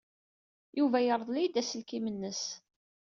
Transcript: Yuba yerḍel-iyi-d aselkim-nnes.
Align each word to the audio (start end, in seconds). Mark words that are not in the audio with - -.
Yuba 0.79 0.99
yerḍel-iyi-d 1.05 1.55
aselkim-nnes. 1.61 2.43